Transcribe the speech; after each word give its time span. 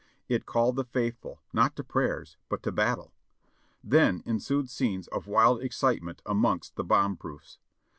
It 0.27 0.47
called 0.47 0.77
the 0.77 0.83
faithful, 0.83 1.43
not 1.53 1.75
to 1.75 1.83
prayers, 1.83 2.35
but 2.49 2.63
to 2.63 2.71
battle. 2.71 3.13
Then 3.83 4.23
ensued 4.25 4.67
scenes 4.67 5.07
of 5.09 5.27
wild 5.27 5.61
excitement 5.61 6.23
amongst 6.25 6.75
the 6.75 6.83
bombproofs. 6.83 7.59